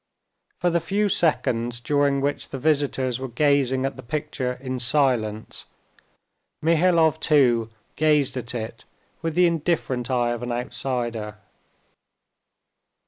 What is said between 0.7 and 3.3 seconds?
the few seconds during which the visitors were